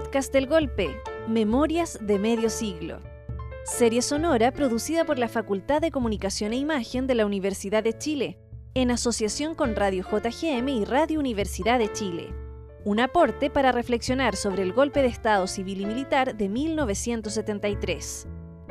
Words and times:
podcast 0.00 0.32
del 0.32 0.46
golpe, 0.46 0.96
Memorias 1.28 1.98
de 2.00 2.18
Medio 2.18 2.48
Siglo. 2.48 3.02
Serie 3.64 4.00
sonora 4.00 4.50
producida 4.50 5.04
por 5.04 5.18
la 5.18 5.28
Facultad 5.28 5.82
de 5.82 5.90
Comunicación 5.90 6.54
e 6.54 6.56
Imagen 6.56 7.06
de 7.06 7.14
la 7.14 7.26
Universidad 7.26 7.82
de 7.82 7.92
Chile, 7.98 8.38
en 8.72 8.90
asociación 8.90 9.54
con 9.54 9.76
Radio 9.76 10.02
JGM 10.02 10.68
y 10.68 10.84
Radio 10.86 11.20
Universidad 11.20 11.78
de 11.78 11.92
Chile. 11.92 12.32
Un 12.86 12.98
aporte 12.98 13.50
para 13.50 13.72
reflexionar 13.72 14.36
sobre 14.36 14.62
el 14.62 14.72
golpe 14.72 15.02
de 15.02 15.08
Estado 15.08 15.46
civil 15.46 15.82
y 15.82 15.86
militar 15.86 16.34
de 16.34 16.48
1973. 16.48 18.26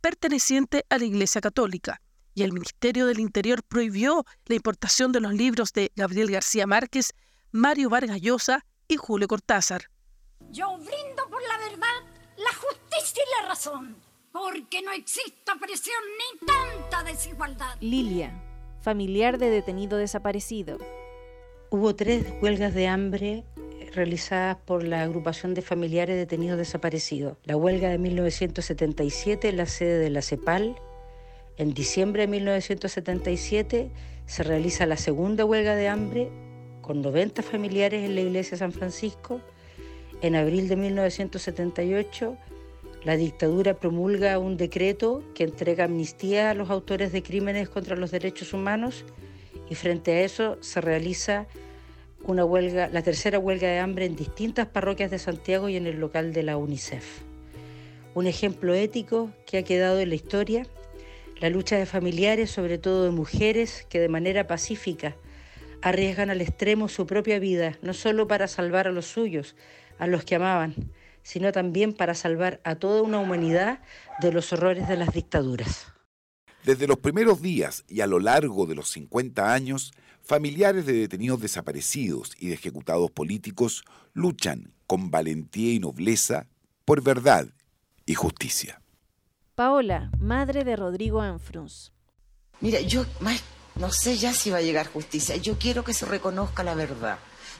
perteneciente 0.00 0.84
a 0.88 0.98
la 0.98 1.04
Iglesia 1.06 1.40
Católica. 1.40 2.00
Y 2.32 2.44
el 2.44 2.52
Ministerio 2.52 3.06
del 3.06 3.18
Interior 3.18 3.64
prohibió 3.64 4.24
la 4.46 4.54
importación 4.54 5.10
de 5.10 5.18
los 5.18 5.34
libros 5.34 5.72
de 5.72 5.90
Gabriel 5.96 6.30
García 6.30 6.68
Márquez, 6.68 7.12
Mario 7.50 7.90
Vargas 7.90 8.20
Llosa 8.20 8.64
y 8.86 8.98
Julio 8.98 9.26
Cortázar. 9.26 9.90
Yo 10.52 10.76
brindo 10.76 11.28
por 11.28 11.42
la 11.42 11.58
verdad, 11.58 12.06
la 12.36 12.54
justicia 12.54 13.20
y 13.20 13.42
la 13.42 13.48
razón 13.48 14.07
porque 14.32 14.82
no 14.82 14.92
exista 14.92 15.56
presión 15.60 15.96
ni 16.18 16.46
tanta 16.46 17.02
desigualdad. 17.04 17.76
Lilia, 17.80 18.32
familiar 18.80 19.38
de 19.38 19.50
detenido 19.50 19.98
desaparecido. 19.98 20.78
Hubo 21.70 21.94
tres 21.94 22.24
huelgas 22.40 22.74
de 22.74 22.88
hambre 22.88 23.44
realizadas 23.94 24.56
por 24.56 24.84
la 24.84 25.02
agrupación 25.02 25.54
de 25.54 25.62
familiares 25.62 26.16
detenidos 26.16 26.58
desaparecidos. 26.58 27.36
La 27.44 27.56
huelga 27.56 27.88
de 27.88 27.98
1977 27.98 29.48
en 29.48 29.56
la 29.56 29.66
sede 29.66 29.98
de 29.98 30.10
la 30.10 30.22
CEPAL. 30.22 30.76
En 31.56 31.74
diciembre 31.74 32.22
de 32.22 32.28
1977 32.28 33.90
se 34.26 34.42
realiza 34.42 34.86
la 34.86 34.96
segunda 34.96 35.44
huelga 35.44 35.74
de 35.74 35.88
hambre 35.88 36.30
con 36.82 37.02
90 37.02 37.42
familiares 37.42 38.04
en 38.04 38.14
la 38.14 38.20
iglesia 38.20 38.52
de 38.52 38.58
San 38.58 38.72
Francisco. 38.72 39.40
En 40.22 40.36
abril 40.36 40.68
de 40.68 40.76
1978 40.76 42.36
la 43.04 43.16
dictadura 43.16 43.74
promulga 43.74 44.38
un 44.38 44.56
decreto 44.56 45.22
que 45.34 45.44
entrega 45.44 45.84
amnistía 45.84 46.50
a 46.50 46.54
los 46.54 46.70
autores 46.70 47.12
de 47.12 47.22
crímenes 47.22 47.68
contra 47.68 47.96
los 47.96 48.10
derechos 48.10 48.52
humanos 48.52 49.04
y 49.70 49.74
frente 49.74 50.12
a 50.12 50.20
eso 50.22 50.58
se 50.60 50.80
realiza 50.80 51.46
una 52.24 52.44
huelga, 52.44 52.88
la 52.88 53.02
tercera 53.02 53.38
huelga 53.38 53.68
de 53.68 53.78
hambre 53.78 54.06
en 54.06 54.16
distintas 54.16 54.66
parroquias 54.66 55.10
de 55.10 55.18
Santiago 55.18 55.68
y 55.68 55.76
en 55.76 55.86
el 55.86 56.00
local 56.00 56.32
de 56.32 56.42
la 56.42 56.56
UNICEF. 56.56 57.22
Un 58.14 58.26
ejemplo 58.26 58.74
ético 58.74 59.30
que 59.46 59.58
ha 59.58 59.62
quedado 59.62 60.00
en 60.00 60.08
la 60.08 60.16
historia, 60.16 60.66
la 61.40 61.50
lucha 61.50 61.78
de 61.78 61.86
familiares, 61.86 62.50
sobre 62.50 62.78
todo 62.78 63.04
de 63.04 63.10
mujeres, 63.10 63.86
que 63.88 64.00
de 64.00 64.08
manera 64.08 64.48
pacífica 64.48 65.14
arriesgan 65.80 66.30
al 66.30 66.40
extremo 66.40 66.88
su 66.88 67.06
propia 67.06 67.38
vida, 67.38 67.78
no 67.82 67.94
solo 67.94 68.26
para 68.26 68.48
salvar 68.48 68.88
a 68.88 68.92
los 68.92 69.06
suyos, 69.06 69.54
a 69.98 70.08
los 70.08 70.24
que 70.24 70.34
amaban, 70.34 70.74
sino 71.28 71.52
también 71.52 71.92
para 71.92 72.14
salvar 72.14 72.58
a 72.64 72.76
toda 72.76 73.02
una 73.02 73.18
humanidad 73.18 73.82
de 74.22 74.32
los 74.32 74.50
horrores 74.54 74.88
de 74.88 74.96
las 74.96 75.12
dictaduras. 75.12 75.84
Desde 76.64 76.86
los 76.86 77.00
primeros 77.00 77.42
días 77.42 77.84
y 77.86 78.00
a 78.00 78.06
lo 78.06 78.18
largo 78.18 78.64
de 78.64 78.74
los 78.74 78.88
50 78.92 79.52
años, 79.52 79.92
familiares 80.22 80.86
de 80.86 80.94
detenidos 80.94 81.42
desaparecidos 81.42 82.32
y 82.38 82.48
de 82.48 82.54
ejecutados 82.54 83.10
políticos 83.10 83.84
luchan 84.14 84.72
con 84.86 85.10
valentía 85.10 85.74
y 85.74 85.80
nobleza 85.80 86.46
por 86.86 87.02
verdad 87.02 87.46
y 88.06 88.14
justicia. 88.14 88.80
Paola, 89.54 90.10
madre 90.18 90.64
de 90.64 90.76
Rodrigo 90.76 91.20
Anfrus. 91.20 91.92
Mira, 92.62 92.80
yo 92.80 93.04
no 93.74 93.92
sé 93.92 94.16
ya 94.16 94.32
si 94.32 94.48
va 94.48 94.58
a 94.58 94.62
llegar 94.62 94.86
justicia. 94.86 95.36
Yo 95.36 95.58
quiero 95.58 95.84
que 95.84 95.92
se 95.92 96.06
reconozca 96.06 96.64
la 96.64 96.74
verdad 96.74 97.18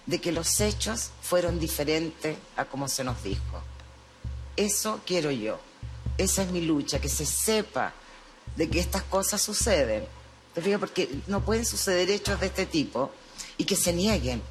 de 0.08 0.20
que 0.22 0.32
los 0.32 0.60
hechos 0.60 1.10
fueron 1.20 1.60
diferentes 1.60 2.38
a 2.56 2.64
como 2.64 2.88
se 2.88 3.04
nos 3.04 3.22
dijo. 3.22 3.62
Eso 4.56 5.02
quiero 5.06 5.30
yo. 5.30 5.60
Esa 6.16 6.42
es 6.42 6.50
mi 6.50 6.62
lucha, 6.62 6.98
que 6.98 7.10
se 7.10 7.26
sepa 7.26 7.92
de 8.56 8.70
que 8.70 8.80
estas 8.80 9.02
cosas 9.02 9.42
suceden. 9.42 10.04
¿Te 10.54 10.78
Porque 10.78 11.10
no 11.26 11.44
pueden 11.44 11.66
suceder 11.66 12.10
hechos 12.10 12.40
de 12.40 12.46
este 12.46 12.64
tipo 12.64 13.12
y 13.58 13.64
que 13.64 13.76
se 13.76 13.92
nieguen, 13.92 14.42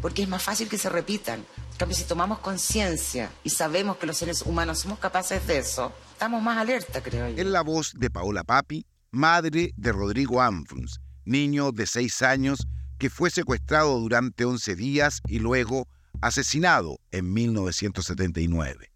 porque 0.00 0.22
es 0.22 0.28
más 0.28 0.42
fácil 0.42 0.68
que 0.68 0.78
se 0.78 0.88
repitan. 0.88 1.44
En 1.78 1.94
si 1.94 2.04
tomamos 2.04 2.38
conciencia 2.38 3.30
y 3.42 3.50
sabemos 3.50 3.98
que 3.98 4.06
los 4.06 4.16
seres 4.16 4.42
humanos 4.42 4.78
somos 4.78 4.98
capaces 4.98 5.46
de 5.46 5.58
eso, 5.58 5.92
estamos 6.12 6.42
más 6.42 6.56
alerta, 6.56 7.02
creo 7.02 7.28
yo. 7.28 7.36
Es 7.36 7.46
la 7.46 7.60
voz 7.60 7.92
de 7.94 8.08
Paola 8.08 8.42
Papi, 8.42 8.86
madre 9.10 9.72
de 9.76 9.92
Rodrigo 9.92 10.40
Amfruns, 10.40 11.00
niño 11.26 11.72
de 11.72 11.86
seis 11.86 12.22
años 12.22 12.66
que 13.04 13.10
fue 13.10 13.28
secuestrado 13.28 14.00
durante 14.00 14.46
11 14.46 14.76
días 14.76 15.20
y 15.28 15.38
luego 15.38 15.88
asesinado 16.22 17.00
en 17.10 17.34
1979. 17.34 18.90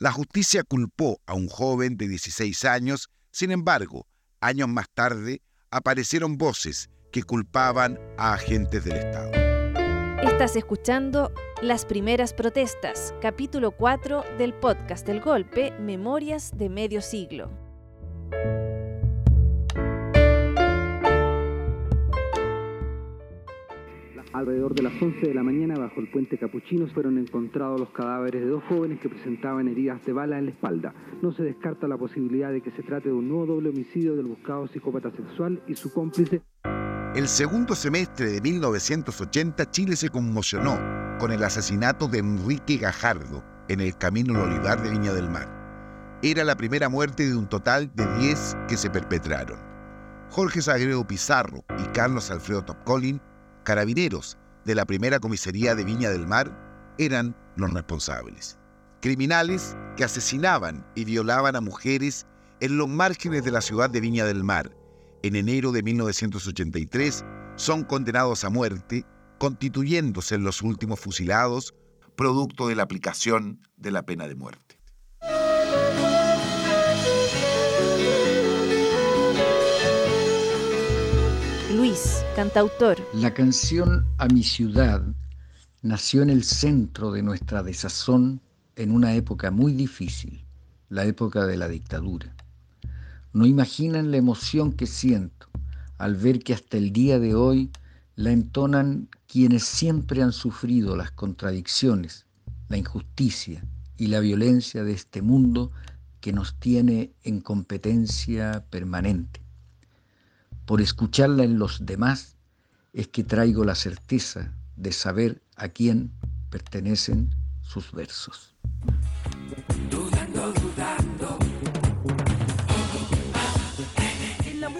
La 0.00 0.10
justicia 0.10 0.64
culpó 0.64 1.20
a 1.26 1.34
un 1.34 1.46
joven 1.46 1.96
de 1.96 2.08
16 2.08 2.64
años, 2.64 3.08
sin 3.30 3.52
embargo, 3.52 4.08
años 4.40 4.66
más 4.66 4.86
tarde 4.92 5.42
aparecieron 5.70 6.38
voces 6.38 6.90
que 7.12 7.22
culpaban 7.22 8.00
a 8.18 8.32
agentes 8.32 8.82
del 8.82 8.96
Estado. 8.96 9.30
Estás 10.28 10.56
escuchando 10.56 11.32
Las 11.62 11.84
primeras 11.84 12.34
protestas, 12.34 13.14
capítulo 13.22 13.70
4 13.70 14.24
del 14.38 14.54
podcast 14.54 15.06
del 15.06 15.20
golpe, 15.20 15.70
Memorias 15.78 16.50
de 16.58 16.68
Medio 16.68 17.00
Siglo. 17.00 17.48
Alrededor 24.36 24.74
de 24.74 24.82
las 24.82 24.92
11 25.00 25.28
de 25.28 25.32
la 25.32 25.42
mañana, 25.42 25.78
bajo 25.78 25.98
el 25.98 26.10
puente 26.10 26.36
Capuchinos, 26.36 26.92
fueron 26.92 27.16
encontrados 27.16 27.80
los 27.80 27.88
cadáveres 27.88 28.42
de 28.42 28.50
dos 28.50 28.62
jóvenes 28.64 29.00
que 29.00 29.08
presentaban 29.08 29.66
heridas 29.66 30.04
de 30.04 30.12
bala 30.12 30.38
en 30.38 30.44
la 30.44 30.50
espalda. 30.50 30.92
No 31.22 31.32
se 31.32 31.42
descarta 31.42 31.88
la 31.88 31.96
posibilidad 31.96 32.52
de 32.52 32.60
que 32.60 32.70
se 32.72 32.82
trate 32.82 33.08
de 33.08 33.14
un 33.14 33.30
nuevo 33.30 33.46
doble 33.46 33.70
homicidio 33.70 34.14
del 34.14 34.26
buscado 34.26 34.68
psicópata 34.68 35.10
sexual 35.10 35.62
y 35.66 35.74
su 35.74 35.90
cómplice. 35.90 36.42
El 37.14 37.28
segundo 37.28 37.74
semestre 37.74 38.28
de 38.28 38.42
1980 38.42 39.70
Chile 39.70 39.96
se 39.96 40.10
conmocionó 40.10 40.78
con 41.18 41.32
el 41.32 41.42
asesinato 41.42 42.06
de 42.06 42.18
Enrique 42.18 42.76
Gajardo 42.76 43.42
en 43.70 43.80
el 43.80 43.96
Camino 43.96 44.34
al 44.34 44.50
Olivar 44.50 44.82
de 44.82 44.90
Viña 44.90 45.14
del 45.14 45.30
Mar. 45.30 46.18
Era 46.22 46.44
la 46.44 46.58
primera 46.58 46.90
muerte 46.90 47.26
de 47.26 47.34
un 47.34 47.48
total 47.48 47.90
de 47.94 48.06
10 48.18 48.54
que 48.68 48.76
se 48.76 48.90
perpetraron. 48.90 49.58
Jorge 50.28 50.60
Sagredo 50.60 51.06
Pizarro 51.06 51.64
y 51.78 51.84
Carlos 51.94 52.30
Alfredo 52.30 52.66
Topcolin, 52.66 53.18
carabineros 53.66 54.38
de 54.64 54.74
la 54.74 54.86
primera 54.86 55.20
comisaría 55.20 55.74
de 55.74 55.84
Viña 55.84 56.08
del 56.10 56.26
Mar, 56.26 56.50
eran 56.98 57.36
los 57.56 57.72
responsables. 57.74 58.58
Criminales 59.02 59.76
que 59.96 60.04
asesinaban 60.04 60.86
y 60.94 61.04
violaban 61.04 61.56
a 61.56 61.60
mujeres 61.60 62.26
en 62.60 62.78
los 62.78 62.88
márgenes 62.88 63.44
de 63.44 63.50
la 63.50 63.60
ciudad 63.60 63.90
de 63.90 64.00
Viña 64.00 64.24
del 64.24 64.42
Mar 64.42 64.72
en 65.26 65.34
enero 65.34 65.72
de 65.72 65.82
1983 65.82 67.24
son 67.56 67.82
condenados 67.82 68.44
a 68.44 68.50
muerte, 68.50 69.04
constituyéndose 69.38 70.36
en 70.36 70.44
los 70.44 70.62
últimos 70.62 71.00
fusilados, 71.00 71.74
producto 72.16 72.68
de 72.68 72.76
la 72.76 72.84
aplicación 72.84 73.60
de 73.76 73.90
la 73.90 74.04
pena 74.04 74.28
de 74.28 74.36
muerte. 74.36 74.75
Luis, 81.76 82.24
cantautor. 82.34 82.96
La 83.12 83.34
canción 83.34 84.06
A 84.16 84.28
mi 84.28 84.42
ciudad 84.42 85.02
nació 85.82 86.22
en 86.22 86.30
el 86.30 86.42
centro 86.42 87.12
de 87.12 87.22
nuestra 87.22 87.62
desazón 87.62 88.40
en 88.76 88.92
una 88.92 89.14
época 89.14 89.50
muy 89.50 89.72
difícil, 89.74 90.42
la 90.88 91.04
época 91.04 91.44
de 91.44 91.58
la 91.58 91.68
dictadura. 91.68 92.34
No 93.34 93.44
imaginan 93.44 94.10
la 94.10 94.16
emoción 94.16 94.72
que 94.72 94.86
siento 94.86 95.48
al 95.98 96.14
ver 96.16 96.38
que 96.38 96.54
hasta 96.54 96.78
el 96.78 96.94
día 96.94 97.18
de 97.18 97.34
hoy 97.34 97.70
la 98.14 98.30
entonan 98.30 99.10
quienes 99.26 99.64
siempre 99.64 100.22
han 100.22 100.32
sufrido 100.32 100.96
las 100.96 101.10
contradicciones, 101.10 102.24
la 102.70 102.78
injusticia 102.78 103.62
y 103.98 104.06
la 104.06 104.20
violencia 104.20 104.82
de 104.82 104.92
este 104.92 105.20
mundo 105.20 105.72
que 106.22 106.32
nos 106.32 106.58
tiene 106.58 107.12
en 107.22 107.40
competencia 107.40 108.64
permanente. 108.70 109.45
Por 110.66 110.80
escucharla 110.82 111.44
en 111.44 111.58
los 111.58 111.86
demás 111.86 112.36
es 112.92 113.08
que 113.08 113.24
traigo 113.24 113.64
la 113.64 113.74
certeza 113.74 114.52
de 114.76 114.92
saber 114.92 115.42
a 115.56 115.68
quién 115.68 116.12
pertenecen 116.50 117.30
sus 117.62 117.92
versos. 117.92 118.54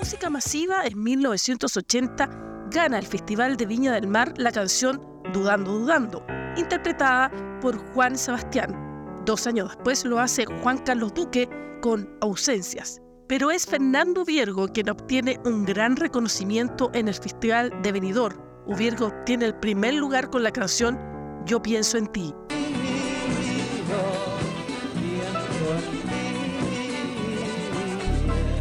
música 0.07 0.31
masiva, 0.31 0.87
en 0.87 1.03
1980 1.03 2.29
gana 2.71 2.99
el 2.99 3.07
Festival 3.07 3.57
de 3.57 3.67
Viña 3.67 3.93
del 3.93 4.07
Mar 4.07 4.33
la 4.37 4.53
canción 4.53 5.03
Dudando, 5.33 5.79
Dudando, 5.79 6.25
interpretada 6.57 7.29
por 7.61 7.77
Juan 7.93 8.17
Sebastián. 8.17 9.23
Dos 9.25 9.49
años 9.49 9.69
después 9.71 10.05
lo 10.05 10.21
hace 10.21 10.45
Juan 10.63 10.79
Carlos 10.79 11.13
Duque 11.13 11.49
con 11.83 12.09
Ausencias. 12.21 13.01
Pero 13.29 13.51
es 13.51 13.67
Fernando 13.67 14.25
Viergo 14.25 14.69
quien 14.69 14.89
obtiene 14.89 15.41
un 15.45 15.65
gran 15.65 15.97
reconocimiento 15.97 16.91
en 16.95 17.09
el 17.09 17.15
Festival 17.15 17.73
de 17.83 17.91
Benidorm. 17.91 18.41
Viergo 18.79 19.13
tiene 19.25 19.47
el 19.47 19.55
primer 19.57 19.95
lugar 19.95 20.31
con 20.31 20.45
la 20.45 20.53
canción 20.53 20.99
Yo 21.45 21.61
pienso 21.61 21.99
en 21.99 22.07
ti. 22.07 22.33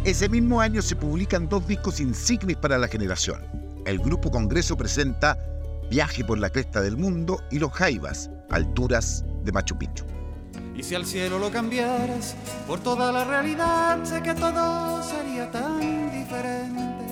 Ese 0.04 0.28
mismo 0.28 0.60
año 0.60 0.82
se 0.82 0.94
publican 0.94 1.48
dos 1.48 1.66
discos 1.66 2.00
insignes 2.00 2.56
para 2.56 2.78
la 2.78 2.88
generación. 2.88 3.44
El 3.86 3.98
Grupo 3.98 4.30
Congreso 4.30 4.76
presenta 4.76 5.38
Viaje 5.90 6.24
por 6.24 6.38
la 6.38 6.50
Cresta 6.50 6.80
del 6.80 6.96
Mundo 6.96 7.40
y 7.52 7.60
Los 7.60 7.72
Jaivas, 7.72 8.30
Alturas 8.50 9.24
de 9.44 9.52
Machu 9.52 9.78
Picchu. 9.78 10.15
Y 10.76 10.82
si 10.82 10.94
al 10.94 11.06
cielo 11.06 11.38
lo 11.38 11.50
cambiaras 11.50 12.36
por 12.66 12.80
toda 12.80 13.10
la 13.10 13.24
realidad, 13.24 14.04
sé 14.04 14.22
que 14.22 14.34
todo 14.34 15.02
sería 15.02 15.50
tan 15.50 16.10
diferente. 16.12 17.06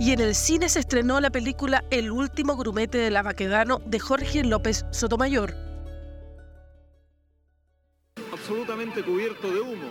Y 0.00 0.10
en 0.10 0.20
el 0.20 0.34
cine 0.34 0.68
se 0.68 0.80
estrenó 0.80 1.20
la 1.20 1.30
película 1.30 1.84
El 1.90 2.10
último 2.10 2.56
grumete 2.56 2.98
de 2.98 3.10
la 3.10 3.22
Baquedano 3.22 3.80
de 3.86 4.00
Jorge 4.00 4.42
López 4.42 4.84
Sotomayor. 4.90 5.54
Absolutamente 8.32 9.04
cubierto 9.04 9.48
de 9.52 9.60
humo 9.60 9.86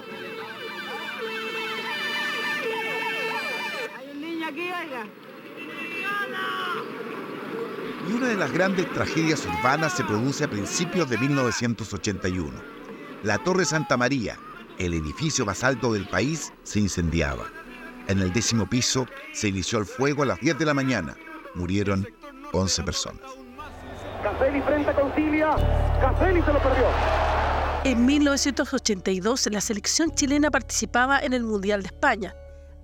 Y 8.10 8.12
una 8.12 8.28
de 8.28 8.36
las 8.36 8.52
grandes 8.52 8.92
tragedias 8.92 9.46
urbanas 9.46 9.94
se 9.94 10.04
produce 10.04 10.44
a 10.44 10.50
principios 10.50 11.10
de 11.10 11.18
1981. 11.18 12.73
La 13.24 13.38
Torre 13.38 13.66
Santa 13.66 13.98
María, 13.98 14.38
el 14.78 14.94
edificio 14.94 15.46
más 15.46 15.64
alto 15.64 15.94
del 15.94 16.08
país, 16.08 16.54
se 16.64 16.80
incendiaba. 16.80 17.46
En 18.08 18.20
el 18.20 18.34
décimo 18.34 18.70
piso 18.70 19.08
se 19.34 19.48
inició 19.48 19.80
el 19.80 19.86
fuego 19.86 20.24
a 20.24 20.26
las 20.26 20.40
10 20.40 20.60
de 20.60 20.66
la 20.66 20.74
mañana. 20.74 21.16
Murieron 21.56 22.08
11 22.52 22.84
personas. 22.84 23.22
Caselli 24.22 24.62
frente 24.62 24.90
a 24.90 24.96
Concilia. 24.96 25.56
Caselli 26.02 26.42
se 26.42 26.54
lo 26.54 26.62
perdió. 26.62 26.86
En 27.86 28.06
1982 28.06 29.50
la 29.52 29.62
selección 29.62 30.12
chilena 30.12 30.52
participaba 30.52 31.20
en 31.20 31.34
el 31.34 31.44
Mundial 31.44 31.82
de 31.82 31.88
España 31.88 32.36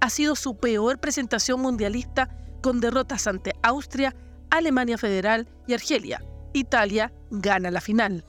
ha 0.02 0.10
sido 0.10 0.36
su 0.36 0.58
peor 0.58 1.00
presentación 1.00 1.62
mundialista 1.62 2.30
con 2.62 2.80
derrotas 2.80 3.28
ante 3.28 3.54
Austria, 3.62 4.16
Alemania 4.50 4.98
Federal 4.98 5.48
y 5.68 5.74
Argelia. 5.74 6.24
Italia 6.54 7.12
gana 7.30 7.72
la 7.72 7.82
final. 7.82 8.26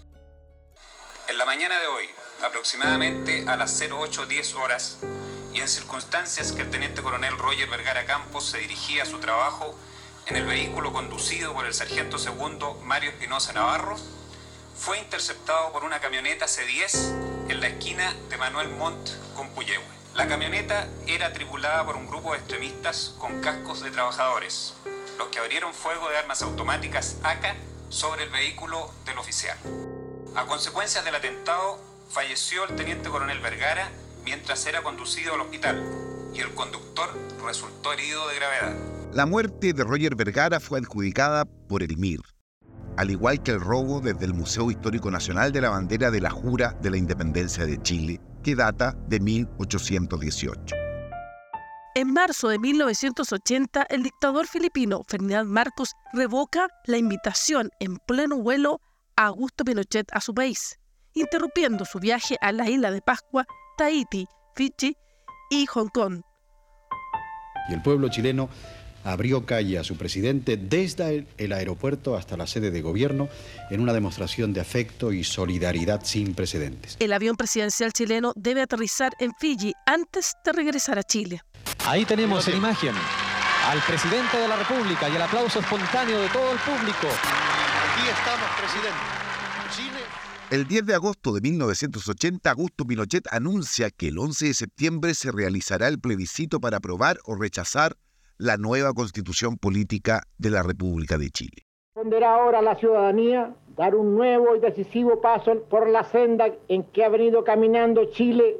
Mañana 1.60 1.78
de 1.78 1.88
hoy, 1.88 2.08
aproximadamente 2.42 3.44
a 3.46 3.54
las 3.54 3.82
08.10 3.82 4.54
horas, 4.54 4.96
y 5.52 5.60
en 5.60 5.68
circunstancias 5.68 6.52
que 6.52 6.62
el 6.62 6.70
teniente 6.70 7.02
coronel 7.02 7.36
Roger 7.36 7.68
Vergara 7.68 8.06
Campos 8.06 8.48
se 8.48 8.56
dirigía 8.60 9.02
a 9.02 9.06
su 9.06 9.18
trabajo 9.18 9.76
en 10.24 10.36
el 10.36 10.46
vehículo 10.46 10.90
conducido 10.90 11.52
por 11.52 11.66
el 11.66 11.74
sargento 11.74 12.16
segundo 12.16 12.80
Mario 12.82 13.10
Espinosa 13.10 13.52
Navarro, 13.52 13.98
fue 14.74 15.00
interceptado 15.00 15.70
por 15.70 15.84
una 15.84 16.00
camioneta 16.00 16.46
C10 16.46 17.50
en 17.50 17.60
la 17.60 17.66
esquina 17.66 18.14
de 18.30 18.38
Manuel 18.38 18.70
Montt 18.70 19.10
con 19.36 19.50
Puyehue. 19.50 19.84
La 20.14 20.26
camioneta 20.26 20.88
era 21.06 21.34
tripulada 21.34 21.84
por 21.84 21.96
un 21.96 22.06
grupo 22.06 22.32
de 22.32 22.38
extremistas 22.38 23.14
con 23.18 23.42
cascos 23.42 23.82
de 23.82 23.90
trabajadores, 23.90 24.72
los 25.18 25.28
que 25.28 25.40
abrieron 25.40 25.74
fuego 25.74 26.08
de 26.08 26.16
armas 26.16 26.40
automáticas 26.40 27.18
AK 27.22 27.54
sobre 27.90 28.22
el 28.22 28.30
vehículo 28.30 28.90
del 29.04 29.18
oficial. 29.18 29.58
A 30.36 30.46
consecuencias 30.46 31.04
del 31.04 31.14
atentado, 31.14 31.78
falleció 32.08 32.64
el 32.64 32.76
teniente 32.76 33.08
coronel 33.08 33.40
Vergara 33.40 33.90
mientras 34.24 34.64
era 34.66 34.82
conducido 34.82 35.34
al 35.34 35.40
hospital 35.40 35.82
y 36.32 36.40
el 36.40 36.54
conductor 36.54 37.08
resultó 37.44 37.92
herido 37.92 38.28
de 38.28 38.36
gravedad. 38.36 38.76
La 39.12 39.26
muerte 39.26 39.72
de 39.72 39.82
Roger 39.82 40.14
Vergara 40.14 40.60
fue 40.60 40.78
adjudicada 40.78 41.44
por 41.44 41.82
el 41.82 41.96
MIR, 41.96 42.20
al 42.96 43.10
igual 43.10 43.42
que 43.42 43.50
el 43.50 43.60
robo 43.60 44.00
desde 44.00 44.24
el 44.24 44.34
Museo 44.34 44.70
Histórico 44.70 45.10
Nacional 45.10 45.50
de 45.50 45.62
la 45.62 45.70
bandera 45.70 46.12
de 46.12 46.20
la 46.20 46.30
Jura 46.30 46.76
de 46.80 46.90
la 46.90 46.96
Independencia 46.96 47.66
de 47.66 47.82
Chile 47.82 48.20
que 48.44 48.54
data 48.54 48.96
de 49.08 49.18
1818. 49.18 50.76
En 51.96 52.12
marzo 52.12 52.48
de 52.48 52.60
1980, 52.60 53.82
el 53.90 54.04
dictador 54.04 54.46
filipino 54.46 55.02
Ferdinand 55.08 55.48
Marcos 55.48 55.94
revoca 56.12 56.68
la 56.86 56.98
invitación 56.98 57.70
en 57.80 57.96
pleno 57.96 58.38
vuelo 58.38 58.80
a 59.20 59.26
Augusto 59.26 59.64
Pinochet 59.66 60.08
a 60.12 60.20
su 60.22 60.32
país, 60.32 60.80
interrumpiendo 61.12 61.84
su 61.84 61.98
viaje 61.98 62.36
a 62.40 62.52
la 62.52 62.70
isla 62.70 62.90
de 62.90 63.02
Pascua, 63.02 63.46
Tahiti, 63.76 64.26
Fiji 64.56 64.96
y 65.50 65.66
Hong 65.66 65.88
Kong. 65.88 66.22
Y 67.68 67.74
el 67.74 67.82
pueblo 67.82 68.08
chileno 68.08 68.48
abrió 69.04 69.44
calle 69.44 69.78
a 69.78 69.84
su 69.84 69.98
presidente 69.98 70.56
desde 70.56 71.26
el 71.36 71.52
aeropuerto 71.52 72.16
hasta 72.16 72.38
la 72.38 72.46
sede 72.46 72.70
de 72.70 72.80
gobierno 72.80 73.28
en 73.68 73.80
una 73.80 73.92
demostración 73.92 74.54
de 74.54 74.62
afecto 74.62 75.12
y 75.12 75.22
solidaridad 75.22 76.02
sin 76.02 76.34
precedentes. 76.34 76.96
El 76.98 77.12
avión 77.12 77.36
presidencial 77.36 77.92
chileno 77.92 78.32
debe 78.36 78.62
aterrizar 78.62 79.12
en 79.20 79.32
Fiji 79.38 79.74
antes 79.84 80.34
de 80.46 80.52
regresar 80.52 80.98
a 80.98 81.02
Chile. 81.02 81.42
Ahí 81.86 82.06
tenemos 82.06 82.48
en 82.48 82.56
imagen 82.56 82.94
al 83.66 83.80
presidente 83.82 84.38
de 84.38 84.48
la 84.48 84.56
República 84.56 85.10
y 85.10 85.16
el 85.16 85.22
aplauso 85.22 85.60
espontáneo 85.60 86.20
de 86.20 86.28
todo 86.30 86.52
el 86.52 86.58
público. 86.58 87.08
Aquí 88.00 88.08
estamos, 88.08 88.48
presidente. 88.58 88.98
Chile. 89.76 90.00
El 90.50 90.66
10 90.66 90.86
de 90.86 90.94
agosto 90.94 91.32
de 91.34 91.42
1980, 91.42 92.50
Augusto 92.50 92.86
Pinochet 92.86 93.26
anuncia 93.30 93.90
que 93.90 94.08
el 94.08 94.18
11 94.18 94.46
de 94.46 94.54
septiembre 94.54 95.12
se 95.12 95.30
realizará 95.30 95.86
el 95.86 96.00
plebiscito 96.00 96.60
para 96.60 96.78
aprobar 96.78 97.18
o 97.26 97.34
rechazar 97.34 97.96
la 98.38 98.56
nueva 98.56 98.94
constitución 98.94 99.58
política 99.58 100.22
de 100.38 100.48
la 100.48 100.62
República 100.62 101.18
de 101.18 101.28
Chile. 101.28 101.66
Tendrá 101.92 102.36
ahora 102.36 102.62
la 102.62 102.74
ciudadanía 102.76 103.54
dar 103.76 103.94
un 103.94 104.14
nuevo 104.14 104.56
y 104.56 104.60
decisivo 104.60 105.20
paso 105.20 105.62
por 105.68 105.86
la 105.90 106.04
senda 106.04 106.46
en 106.68 106.84
que 106.84 107.04
ha 107.04 107.10
venido 107.10 107.44
caminando 107.44 108.06
Chile 108.12 108.56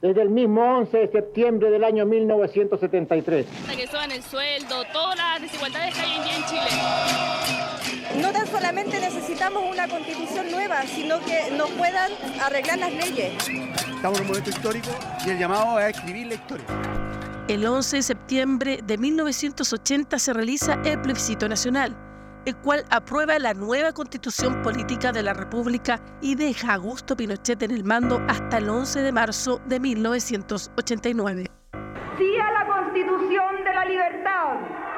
desde 0.00 0.22
el 0.22 0.30
mismo 0.30 0.60
11 0.78 0.98
de 0.98 1.12
septiembre 1.12 1.70
del 1.70 1.84
año 1.84 2.04
1973. 2.04 3.46
Que 3.76 3.86
suban 3.86 4.10
el 4.10 4.22
sueldo, 4.24 4.82
todas 4.92 5.16
las 5.16 5.40
desigualdades 5.40 5.94
que 5.94 6.00
hay 6.00 6.16
en 6.16 6.44
Chile. 6.46 7.41
No 8.20 8.32
tan 8.32 8.46
solamente 8.46 9.00
necesitamos 9.00 9.62
una 9.70 9.88
constitución 9.88 10.50
nueva, 10.50 10.82
sino 10.86 11.20
que 11.20 11.50
nos 11.56 11.70
puedan 11.70 12.12
arreglar 12.40 12.78
las 12.78 12.92
leyes. 12.92 13.32
Estamos 13.94 14.18
en 14.18 14.22
un 14.22 14.28
momento 14.28 14.50
histórico 14.50 14.88
y 15.24 15.30
el 15.30 15.38
llamado 15.38 15.78
es 15.78 15.84
a 15.86 15.88
escribir 15.90 16.26
la 16.26 16.34
historia. 16.34 16.64
El 17.48 17.66
11 17.66 17.96
de 17.96 18.02
septiembre 18.02 18.80
de 18.84 18.98
1980 18.98 20.18
se 20.18 20.32
realiza 20.32 20.78
el 20.84 21.00
plebiscito 21.00 21.48
nacional 21.48 21.96
el 22.44 22.56
cual 22.56 22.84
aprueba 22.90 23.38
la 23.38 23.54
nueva 23.54 23.92
constitución 23.92 24.62
política 24.62 25.12
de 25.12 25.22
la 25.22 25.32
República 25.32 26.00
y 26.20 26.34
deja 26.34 26.72
a 26.72 26.74
Augusto 26.74 27.16
Pinochet 27.16 27.62
en 27.62 27.70
el 27.70 27.84
mando 27.84 28.20
hasta 28.28 28.58
el 28.58 28.68
11 28.68 29.00
de 29.00 29.12
marzo 29.12 29.60
de 29.66 29.80
1989. 29.80 31.46
Sí 32.18 32.38
a 32.38 32.52
la 32.52 32.66
constitución 32.66 33.64
de 33.64 33.74
la 33.74 33.84
libertad. 33.84 34.91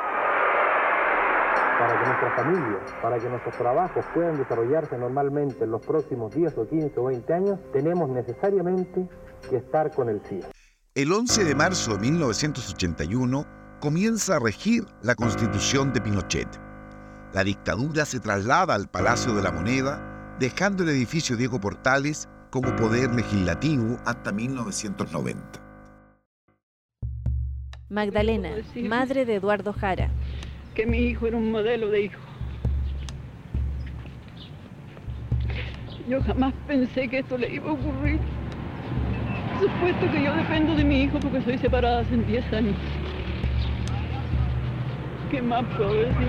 Para 1.85 2.01
que 2.01 2.09
nuestras 2.09 2.35
familias, 2.35 2.83
para 3.03 3.19
que 3.19 3.29
nuestros 3.29 3.59
trabajos 3.59 4.05
puedan 4.15 4.39
desarrollarse 4.39 4.97
normalmente 4.97 5.65
en 5.65 5.71
los 5.71 5.85
próximos 5.85 6.35
10 6.35 6.57
o 6.57 6.67
15 6.67 6.99
o 6.99 7.05
20 7.05 7.35
años, 7.35 7.59
tenemos 7.75 8.09
necesariamente 8.09 9.07
que 9.51 9.57
estar 9.57 9.91
con 9.91 10.09
el 10.09 10.23
sí. 10.27 10.41
El 10.95 11.13
11 11.13 11.45
de 11.45 11.55
marzo 11.55 11.93
de 11.93 12.11
1981 12.11 13.47
comienza 13.81 14.37
a 14.37 14.39
regir 14.39 14.87
la 15.03 15.15
constitución 15.15 15.93
de 15.93 16.01
Pinochet. 16.01 16.49
La 17.35 17.45
dictadura 17.45 18.07
se 18.07 18.19
traslada 18.19 18.75
al 18.75 18.89
Palacio 18.89 19.35
de 19.35 19.43
la 19.43 19.53
Moneda, 19.53 20.37
dejando 20.39 20.85
el 20.85 20.89
edificio 20.89 21.37
Diego 21.37 21.61
Portales 21.61 22.31
como 22.49 22.75
poder 22.77 23.15
legislativo 23.15 23.99
hasta 24.07 24.33
1990. 24.33 25.61
Magdalena, 27.91 28.53
madre 28.89 29.27
de 29.27 29.35
Eduardo 29.35 29.75
Jara. 29.75 30.11
Que 30.75 30.87
mi 30.87 30.99
hijo 30.99 31.27
era 31.29 31.37
un 31.37 31.53
modelo 31.53 31.89
de 31.89 32.05
hijo. 32.05 32.21
Yo 36.09 36.21
jamás 36.23 36.53
pensé 36.67 37.09
que 37.09 37.21
esto 37.21 37.39
le 37.39 37.55
iba 37.55 37.71
a 37.71 37.73
ocurrir. 37.73 38.19
Supuesto 39.61 40.11
que 40.13 40.23
yo 40.23 40.35
dependo 40.35 40.75
de 40.75 40.85
mi 40.85 41.03
hijo 41.03 41.19
porque 41.21 41.41
soy 41.43 41.59
separada 41.59 42.01
hace 42.01 42.17
10 42.17 42.53
años. 42.53 42.75
¿Qué 45.31 45.41
más 45.41 45.65
puedo 45.77 45.95
decir? 45.95 46.29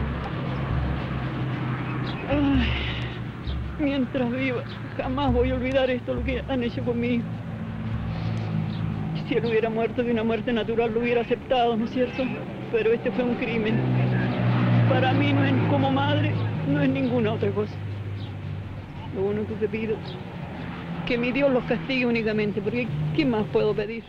Mientras 3.80 4.32
viva, 4.32 4.64
jamás 4.96 5.34
voy 5.34 5.50
a 5.50 5.56
olvidar 5.56 5.90
esto, 5.90 6.14
lo 6.14 6.24
que 6.24 6.44
han 6.48 6.64
hecho 6.64 6.84
conmigo. 6.84 7.24
Si 9.28 9.34
él 9.34 9.46
hubiera 9.46 9.70
muerto 9.70 10.04
de 10.04 10.12
una 10.12 10.24
muerte 10.24 10.54
natural, 10.54 10.94
lo 10.94 11.02
hubiera 11.02 11.22
aceptado, 11.22 11.76
¿no 11.76 11.86
es 11.86 11.92
cierto? 11.92 12.24
Pero 12.72 12.94
este 12.94 13.12
fue 13.12 13.24
un 13.24 13.36
crimen. 13.36 14.05
Para 14.90 15.14
mí, 15.14 15.34
no 15.34 15.44
es, 15.44 15.54
como 15.70 15.92
madre, 15.92 16.34
no 16.68 16.82
es 16.82 16.90
ninguna 16.90 17.34
otra 17.34 17.52
cosa. 17.52 17.74
Lo 19.16 19.26
único 19.26 19.58
que 19.60 19.68
pido, 19.68 19.98
que 21.08 21.18
mi 21.18 21.32
Dios 21.32 21.52
los 21.52 21.64
castigue 21.66 22.06
únicamente, 22.06 22.62
porque 22.62 22.88
¿qué 23.16 23.26
más 23.26 23.46
puedo 23.52 23.74
pedir? 23.74 24.04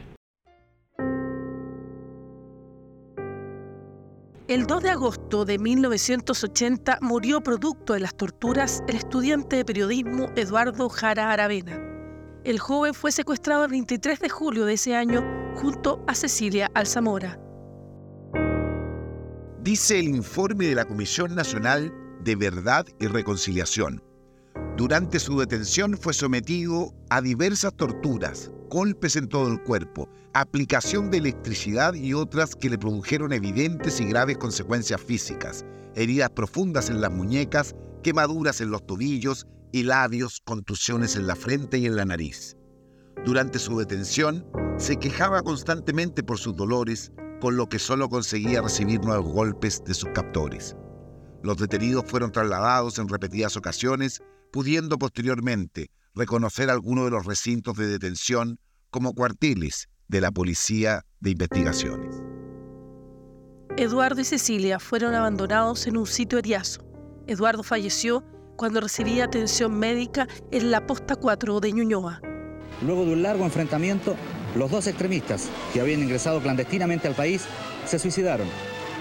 El 4.48 4.66
2 4.66 4.82
de 4.82 4.90
agosto 4.90 5.44
de 5.44 5.58
1980 5.58 6.98
murió 7.00 7.40
producto 7.40 7.94
de 7.94 8.00
las 8.00 8.16
torturas 8.16 8.82
el 8.86 8.96
estudiante 8.96 9.56
de 9.56 9.64
periodismo 9.64 10.28
Eduardo 10.36 10.88
Jara 10.88 11.32
Aravena. 11.32 11.80
El 12.44 12.60
joven 12.60 12.94
fue 12.94 13.10
secuestrado 13.10 13.64
el 13.64 13.72
23 13.72 14.20
de 14.20 14.28
julio 14.28 14.64
de 14.64 14.74
ese 14.74 14.94
año 14.94 15.24
junto 15.56 16.04
a 16.06 16.14
Cecilia 16.14 16.70
Alzamora. 16.74 17.40
Dice 19.66 19.98
el 19.98 20.06
informe 20.06 20.66
de 20.66 20.76
la 20.76 20.84
Comisión 20.84 21.34
Nacional 21.34 21.92
de 22.22 22.36
Verdad 22.36 22.86
y 23.00 23.08
Reconciliación. 23.08 24.00
Durante 24.76 25.18
su 25.18 25.40
detención 25.40 25.98
fue 25.98 26.14
sometido 26.14 26.94
a 27.10 27.20
diversas 27.20 27.74
torturas, 27.74 28.52
golpes 28.70 29.16
en 29.16 29.28
todo 29.28 29.48
el 29.48 29.60
cuerpo, 29.60 30.08
aplicación 30.34 31.10
de 31.10 31.18
electricidad 31.18 31.94
y 31.94 32.14
otras 32.14 32.54
que 32.54 32.70
le 32.70 32.78
produjeron 32.78 33.32
evidentes 33.32 34.00
y 34.00 34.04
graves 34.04 34.38
consecuencias 34.38 35.00
físicas, 35.00 35.64
heridas 35.96 36.30
profundas 36.30 36.88
en 36.88 37.00
las 37.00 37.10
muñecas, 37.10 37.74
quemaduras 38.04 38.60
en 38.60 38.70
los 38.70 38.86
tobillos 38.86 39.48
y 39.72 39.82
labios, 39.82 40.40
contusiones 40.44 41.16
en 41.16 41.26
la 41.26 41.34
frente 41.34 41.78
y 41.78 41.86
en 41.86 41.96
la 41.96 42.04
nariz. 42.04 42.56
Durante 43.24 43.58
su 43.58 43.76
detención, 43.80 44.46
se 44.78 44.96
quejaba 44.96 45.42
constantemente 45.42 46.22
por 46.22 46.38
sus 46.38 46.54
dolores, 46.54 47.10
con 47.40 47.56
lo 47.56 47.68
que 47.68 47.78
solo 47.78 48.08
conseguía 48.08 48.62
recibir 48.62 49.00
nuevos 49.00 49.32
golpes 49.32 49.82
de 49.84 49.94
sus 49.94 50.10
captores. 50.10 50.76
Los 51.42 51.58
detenidos 51.58 52.04
fueron 52.06 52.32
trasladados 52.32 52.98
en 52.98 53.08
repetidas 53.08 53.56
ocasiones, 53.56 54.22
pudiendo 54.52 54.98
posteriormente 54.98 55.90
reconocer 56.14 56.70
algunos 56.70 57.04
de 57.04 57.10
los 57.10 57.26
recintos 57.26 57.76
de 57.76 57.86
detención 57.86 58.58
como 58.90 59.12
cuarteles 59.14 59.88
de 60.08 60.20
la 60.20 60.32
Policía 60.32 61.04
de 61.20 61.30
Investigaciones. 61.30 62.22
Eduardo 63.76 64.22
y 64.22 64.24
Cecilia 64.24 64.78
fueron 64.78 65.14
abandonados 65.14 65.86
en 65.86 65.98
un 65.98 66.06
sitio 66.06 66.38
eriazo. 66.38 66.82
Eduardo 67.26 67.62
falleció 67.62 68.24
cuando 68.56 68.80
recibía 68.80 69.24
atención 69.24 69.78
médica 69.78 70.26
en 70.50 70.70
la 70.70 70.86
posta 70.86 71.14
4 71.14 71.60
de 71.60 71.72
Ñuñoa. 71.72 72.22
Luego 72.82 73.04
de 73.04 73.12
un 73.12 73.22
largo 73.22 73.44
enfrentamiento, 73.44 74.16
los 74.56 74.70
dos 74.70 74.86
extremistas, 74.86 75.48
que 75.72 75.80
habían 75.80 76.00
ingresado 76.00 76.40
clandestinamente 76.40 77.06
al 77.06 77.14
país, 77.14 77.44
se 77.84 77.98
suicidaron. 77.98 78.48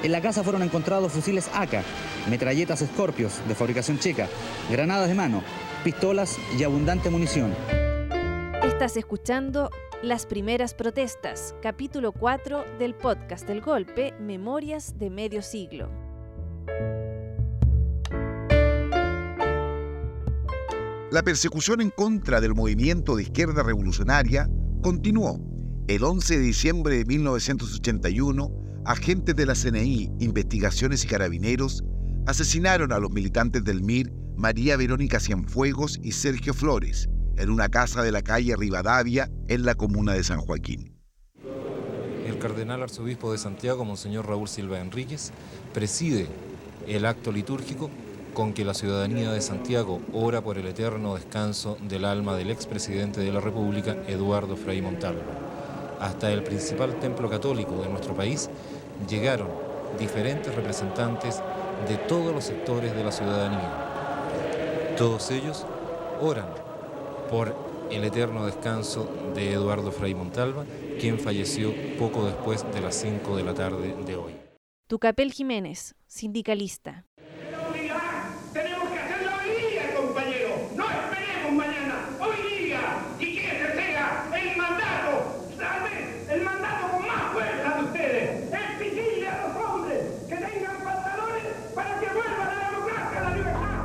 En 0.03 0.11
la 0.11 0.21
casa 0.21 0.43
fueron 0.43 0.61
encontrados 0.61 1.11
fusiles 1.11 1.49
AK, 1.53 1.81
metralletas 2.29 2.79
Scorpios 2.79 3.39
de 3.47 3.55
fabricación 3.55 3.97
checa, 3.97 4.27
granadas 4.69 5.07
de 5.07 5.15
mano, 5.15 5.41
pistolas 5.83 6.37
y 6.59 6.63
abundante 6.63 7.09
munición. 7.09 7.55
Estás 8.63 8.97
escuchando 8.97 9.69
Las 10.03 10.25
primeras 10.25 10.73
protestas, 10.73 11.55
capítulo 11.61 12.11
4 12.11 12.65
del 12.77 12.93
podcast 12.93 13.47
del 13.47 13.61
golpe, 13.61 14.13
Memorias 14.19 14.99
de 14.99 15.09
medio 15.09 15.41
siglo. 15.41 15.89
La 21.11 21.23
persecución 21.23 21.79
en 21.79 21.91
contra 21.91 22.41
del 22.41 22.53
movimiento 22.53 23.15
de 23.15 23.23
izquierda 23.23 23.63
revolucionaria 23.63 24.49
continuó. 24.85 25.39
El 25.87 26.03
11 26.03 26.37
de 26.37 26.43
diciembre 26.43 26.97
de 26.99 27.05
1981, 27.05 28.51
agentes 28.85 29.35
de 29.35 29.47
la 29.47 29.55
CNI, 29.55 30.11
Investigaciones 30.19 31.03
y 31.03 31.07
Carabineros 31.07 31.83
asesinaron 32.27 32.91
a 32.91 32.99
los 32.99 33.09
militantes 33.09 33.63
del 33.63 33.81
MIR 33.81 34.13
María 34.35 34.77
Verónica 34.77 35.19
Cienfuegos 35.19 35.99
y 36.03 36.11
Sergio 36.11 36.53
Flores 36.53 37.09
en 37.35 37.49
una 37.49 37.67
casa 37.67 38.03
de 38.03 38.11
la 38.11 38.21
calle 38.21 38.55
Rivadavia 38.55 39.31
en 39.47 39.65
la 39.65 39.73
comuna 39.73 40.13
de 40.13 40.23
San 40.23 40.39
Joaquín. 40.39 40.95
El 42.27 42.37
cardenal 42.37 42.83
arzobispo 42.83 43.31
de 43.31 43.39
Santiago, 43.39 43.85
Monseñor 43.85 44.27
Raúl 44.27 44.47
Silva 44.47 44.79
Enríquez, 44.79 45.31
preside 45.73 46.27
el 46.87 47.07
acto 47.07 47.31
litúrgico 47.31 47.89
con 48.35 48.53
que 48.53 48.65
la 48.65 48.75
ciudadanía 48.75 49.31
de 49.31 49.41
Santiago 49.41 50.01
ora 50.13 50.41
por 50.41 50.59
el 50.59 50.67
eterno 50.67 51.15
descanso 51.15 51.77
del 51.81 52.05
alma 52.05 52.35
del 52.35 52.51
expresidente 52.51 53.21
de 53.21 53.31
la 53.31 53.39
República, 53.39 53.95
Eduardo 54.07 54.55
Frei 54.57 54.81
Montalva. 54.81 55.23
Hasta 55.99 56.31
el 56.31 56.43
principal 56.43 56.99
templo 56.99 57.29
católico 57.29 57.81
de 57.81 57.89
nuestro 57.89 58.13
país 58.13 58.49
llegaron 59.09 59.47
diferentes 59.97 60.53
representantes 60.53 61.41
de 61.87 61.97
todos 61.97 62.33
los 62.33 62.43
sectores 62.43 62.93
de 62.93 63.03
la 63.03 63.11
ciudadanía. 63.11 63.71
Todos 64.97 65.31
ellos 65.31 65.65
oran 66.21 66.47
por 67.31 67.55
el 67.89 68.03
eterno 68.03 68.45
descanso 68.45 69.09
de 69.33 69.53
Eduardo 69.53 69.91
Frei 69.91 70.13
Montalva, 70.13 70.65
quien 70.99 71.19
falleció 71.19 71.73
poco 71.97 72.25
después 72.25 72.65
de 72.73 72.81
las 72.81 72.95
5 72.95 73.37
de 73.37 73.43
la 73.43 73.53
tarde 73.53 73.95
de 74.05 74.15
hoy. 74.15 74.33
Tucapel 74.87 75.31
Jiménez, 75.31 75.95
sindicalista. 76.05 77.05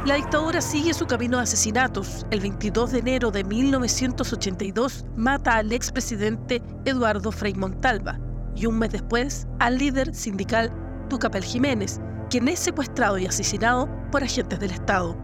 La 0.07 0.14
dictadura 0.14 0.62
sigue 0.62 0.95
su 0.95 1.07
camino 1.07 1.37
de 1.37 1.42
asesinatos. 1.42 2.25
El 2.30 2.40
22 2.40 2.92
de 2.92 2.99
enero 3.00 3.30
de 3.30 3.45
1982 3.45 5.04
mata 5.14 5.57
al 5.57 5.73
expresidente 5.73 6.62
Eduardo 6.87 7.30
Frei 7.30 7.52
Montalva 7.52 8.19
y 8.57 8.64
un 8.64 8.78
mes 8.78 8.92
después 8.92 9.47
al 9.59 9.76
líder 9.76 10.14
sindical 10.14 10.73
Tucapel 11.11 11.45
Jiménez, 11.45 12.00
quien 12.30 12.49
es 12.49 12.61
secuestrado 12.61 13.19
y 13.19 13.26
asesinado 13.26 13.90
por 14.11 14.25
agentes 14.25 14.59
del 14.59 14.71
Estado. 14.71 15.19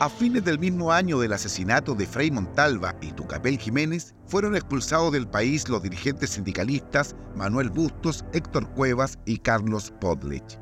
A 0.00 0.08
fines 0.08 0.44
del 0.44 0.58
mismo 0.58 0.90
año 0.90 1.20
del 1.20 1.32
asesinato 1.32 1.94
de 1.94 2.04
Frei 2.04 2.28
Montalva 2.28 2.96
y 3.00 3.12
Tucapel 3.12 3.56
Jiménez, 3.56 4.12
fueron 4.26 4.56
expulsados 4.56 5.12
del 5.12 5.28
país 5.28 5.68
los 5.68 5.84
dirigentes 5.84 6.30
sindicalistas 6.30 7.14
Manuel 7.36 7.70
Bustos, 7.70 8.24
Héctor 8.32 8.68
Cuevas 8.70 9.16
y 9.24 9.38
Carlos 9.38 9.92
Podlech. 10.00 10.58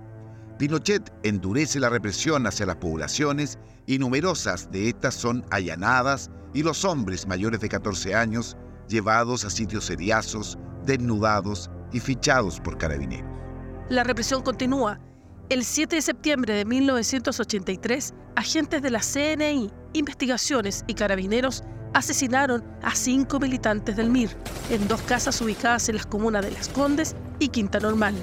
Pinochet 0.59 1.11
endurece 1.23 1.81
la 1.81 1.89
represión 1.89 2.47
hacia 2.47 2.67
las 2.67 2.77
poblaciones 2.77 3.59
y 3.87 3.99
numerosas 3.99 4.71
de 4.71 4.91
estas 4.91 5.15
son 5.15 5.47
allanadas 5.51 6.31
y 6.53 6.63
los 6.63 6.85
hombres 6.85 7.27
mayores 7.27 7.61
de 7.61 7.71
14 7.71 8.15
años 8.15 8.59
llevados 8.87 9.47
a 9.47 9.51
sitios 9.51 9.87
seriazos, 9.87 10.59
desnudados 10.85 11.71
y 11.91 12.01
fichados 12.01 12.61
por 12.61 12.77
carabineros. 12.77 13.31
La 13.89 14.05
represión 14.05 14.43
continúa. 14.43 15.01
El 15.49 15.65
7 15.65 15.97
de 15.97 16.03
septiembre 16.03 16.55
de 16.55 16.65
1983, 16.65 18.15
agentes 18.37 18.81
de 18.81 18.91
la 18.91 19.01
CNI, 19.01 19.71
investigaciones 19.93 20.85
y 20.87 20.95
carabineros 20.95 21.63
asesinaron 21.93 22.65
a 22.83 22.95
cinco 22.95 23.39
militantes 23.39 23.97
del 23.97 24.09
MIR 24.09 24.31
en 24.71 24.89
dos 24.89 25.03
casas 25.03 25.41
ubicadas 25.43 25.89
en 25.91 25.97
las 25.97 26.07
comunas 26.07 26.45
de 26.45 26.53
Las 26.53 26.69
Condes 26.69 27.15
y 27.39 27.49
Quinta 27.49 27.81
Normal. 27.81 28.15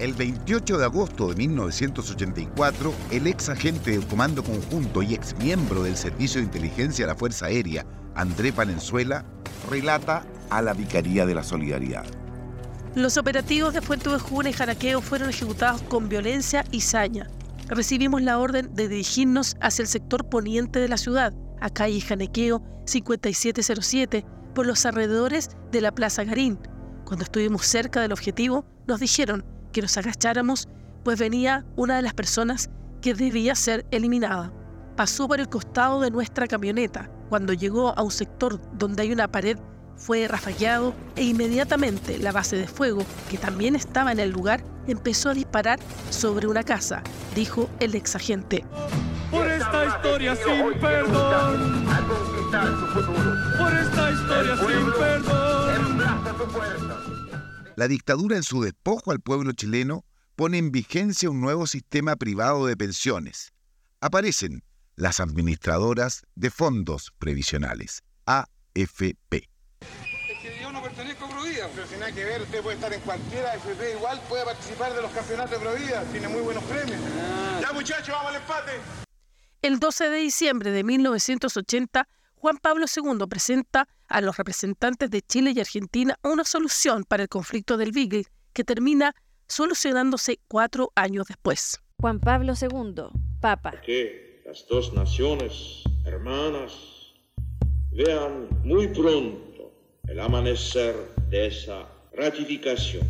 El 0.00 0.12
28 0.14 0.78
de 0.78 0.84
agosto 0.84 1.28
de 1.28 1.36
1984, 1.36 2.92
el 3.12 3.26
ex 3.28 3.48
agente 3.48 3.92
del 3.92 4.06
Comando 4.06 4.42
Conjunto 4.42 5.02
y 5.02 5.14
ex 5.14 5.36
miembro 5.38 5.84
del 5.84 5.96
Servicio 5.96 6.40
de 6.40 6.46
Inteligencia 6.46 7.06
de 7.06 7.12
la 7.12 7.18
Fuerza 7.18 7.46
Aérea, 7.46 7.86
André 8.14 8.52
Palenzuela, 8.52 9.24
relata 9.70 10.26
a 10.50 10.62
la 10.62 10.74
Vicaría 10.74 11.26
de 11.26 11.34
la 11.34 11.44
Solidaridad. 11.44 12.06
Los 12.96 13.18
operativos 13.18 13.74
de 13.74 13.82
Fuente 13.82 14.08
Ovejuna 14.08 14.48
y 14.48 14.54
Jaraqueo 14.54 15.02
fueron 15.02 15.28
ejecutados 15.28 15.82
con 15.82 16.08
violencia 16.08 16.64
y 16.70 16.80
saña. 16.80 17.26
Recibimos 17.68 18.22
la 18.22 18.38
orden 18.38 18.74
de 18.74 18.88
dirigirnos 18.88 19.54
hacia 19.60 19.82
el 19.82 19.88
sector 19.88 20.30
poniente 20.30 20.78
de 20.78 20.88
la 20.88 20.96
ciudad, 20.96 21.34
a 21.60 21.68
calle 21.68 22.00
Janequeo 22.00 22.62
5707, 22.86 24.24
por 24.54 24.66
los 24.66 24.86
alrededores 24.86 25.50
de 25.72 25.82
la 25.82 25.92
Plaza 25.92 26.24
Garín. 26.24 26.58
Cuando 27.04 27.24
estuvimos 27.24 27.66
cerca 27.66 28.00
del 28.00 28.14
objetivo, 28.14 28.64
nos 28.86 28.98
dijeron 28.98 29.44
que 29.72 29.82
nos 29.82 29.98
agacháramos, 29.98 30.66
pues 31.04 31.18
venía 31.18 31.66
una 31.76 31.96
de 31.96 32.02
las 32.02 32.14
personas 32.14 32.70
que 33.02 33.12
debía 33.12 33.54
ser 33.56 33.84
eliminada. 33.90 34.54
Pasó 34.96 35.28
por 35.28 35.38
el 35.38 35.50
costado 35.50 36.00
de 36.00 36.10
nuestra 36.10 36.46
camioneta. 36.46 37.10
Cuando 37.28 37.52
llegó 37.52 37.90
a 37.90 38.02
un 38.02 38.10
sector 38.10 38.58
donde 38.72 39.02
hay 39.02 39.12
una 39.12 39.30
pared, 39.30 39.58
fue 39.96 40.28
rafagueado 40.28 40.94
e 41.16 41.24
inmediatamente 41.24 42.18
la 42.18 42.32
base 42.32 42.56
de 42.56 42.68
fuego, 42.68 43.04
que 43.30 43.38
también 43.38 43.74
estaba 43.74 44.12
en 44.12 44.20
el 44.20 44.30
lugar, 44.30 44.62
empezó 44.86 45.30
a 45.30 45.34
disparar 45.34 45.78
sobre 46.10 46.46
una 46.46 46.62
casa, 46.62 47.02
dijo 47.34 47.68
el 47.80 47.94
exagente. 47.94 48.64
Por 49.30 49.46
esta 49.48 49.86
historia 49.86 50.36
sin 50.36 50.78
perdón. 50.80 51.86
Por 53.58 53.74
esta 53.74 54.12
historia 54.12 54.56
sin 54.56 54.92
perdón. 54.92 55.66
La 57.76 57.88
dictadura 57.88 58.36
en 58.36 58.42
su 58.42 58.62
despojo 58.62 59.10
al 59.10 59.20
pueblo 59.20 59.52
chileno 59.52 60.04
pone 60.34 60.58
en 60.58 60.70
vigencia 60.70 61.28
un 61.30 61.40
nuevo 61.40 61.66
sistema 61.66 62.16
privado 62.16 62.66
de 62.66 62.76
pensiones. 62.76 63.52
Aparecen 64.00 64.62
las 64.94 65.20
administradoras 65.20 66.24
de 66.34 66.50
fondos 66.50 67.12
previsionales, 67.18 68.02
AFP. 68.24 69.48
Provida. 70.96 71.68
Pero 71.74 71.86
sin 71.86 72.00
nada 72.00 72.12
que 72.12 72.24
ver, 72.24 72.42
usted 72.42 72.62
puede 72.62 72.76
estar 72.76 72.92
en 72.92 73.00
cualquiera 73.00 73.52
AFP, 73.52 73.92
igual 73.96 74.20
puede 74.28 74.44
participar 74.44 74.94
de 74.94 75.02
los 75.02 75.10
campeonatos 75.10 75.50
de 75.50 75.58
Provida, 75.58 76.02
tiene 76.10 76.28
muy 76.28 76.40
buenos 76.40 76.64
premios. 76.64 76.98
Ya 77.60 77.72
muchachos, 77.72 78.08
vamos 78.08 78.30
al 78.30 78.36
empate. 78.36 78.72
El 79.62 79.78
12 79.78 80.08
de 80.08 80.16
diciembre 80.16 80.70
de 80.70 80.84
1980, 80.84 82.08
Juan 82.36 82.58
Pablo 82.58 82.86
II 82.94 83.26
presenta 83.28 83.88
a 84.08 84.20
los 84.20 84.36
representantes 84.36 85.10
de 85.10 85.20
Chile 85.22 85.52
y 85.54 85.60
Argentina 85.60 86.18
una 86.22 86.44
solución 86.44 87.04
para 87.04 87.24
el 87.24 87.28
conflicto 87.28 87.76
del 87.76 87.92
Beagle, 87.92 88.24
que 88.52 88.64
termina 88.64 89.14
solucionándose 89.48 90.38
cuatro 90.48 90.92
años 90.94 91.26
después. 91.26 91.80
Juan 92.00 92.20
Pablo 92.20 92.54
II, 92.60 93.06
Papa. 93.40 93.80
Que 93.82 94.42
las 94.46 94.66
dos 94.68 94.92
naciones 94.92 95.82
hermanas 96.04 96.72
vean 97.90 98.48
muy 98.62 98.88
pronto 98.88 99.55
el 100.08 100.20
amanecer 100.20 100.94
de 101.28 101.46
esa 101.46 101.88
ratificación, 102.12 103.02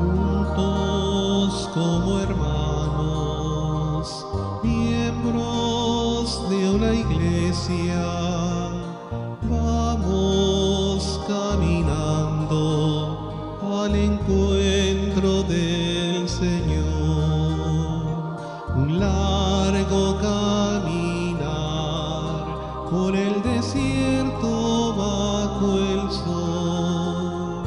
Juntos 0.55 1.69
como 1.73 2.19
hermanos, 2.19 3.55
miembros 4.63 6.49
de 6.49 6.69
una 6.69 6.93
iglesia, 6.93 8.26
encuentro 14.19 15.43
del 15.43 16.27
Señor. 16.27 16.87
Un 18.75 18.99
largo 18.99 20.17
caminar 20.19 21.39
por 22.89 23.15
el 23.15 23.41
desierto 23.43 24.95
bajo 24.95 25.77
el 25.79 26.11
sol. 26.11 27.63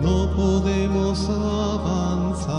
No 0.00 0.34
podemos 0.36 1.28
avanzar 1.28 2.54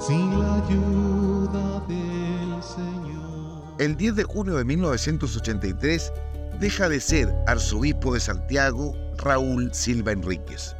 sin 0.00 0.38
la 0.38 0.54
ayuda 0.56 1.80
del 1.88 2.62
Señor. 2.62 3.74
El 3.78 3.96
10 3.96 4.16
de 4.16 4.24
junio 4.24 4.56
de 4.56 4.64
1983 4.64 6.12
deja 6.60 6.88
de 6.88 7.00
ser 7.00 7.32
arzobispo 7.46 8.14
de 8.14 8.20
Santiago 8.20 8.94
Raúl 9.18 9.72
Silva 9.72 10.12
Enríquez, 10.12 10.76